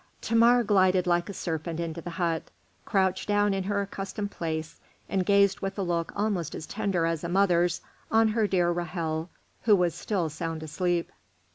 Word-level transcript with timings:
Thamar 0.23 0.63
glided 0.63 1.05
like 1.05 1.29
a 1.29 1.33
serpent 1.35 1.79
into 1.79 2.01
the 2.01 2.09
hut, 2.09 2.49
crouched 2.85 3.27
down 3.27 3.53
in 3.53 3.65
her 3.65 3.83
accustomed 3.83 4.31
place, 4.31 4.79
and 5.07 5.23
gazed 5.23 5.59
with 5.59 5.77
a 5.77 5.83
look 5.83 6.11
almost 6.15 6.55
as 6.55 6.65
tender 6.65 7.05
as 7.05 7.23
a 7.23 7.29
mother's 7.29 7.81
on 8.09 8.29
her 8.29 8.47
dear 8.47 8.71
Ra'hel, 8.73 9.29
who 9.65 9.75
was 9.75 9.93
still 9.93 10.27
sound 10.27 10.63
asleep. 10.63 11.11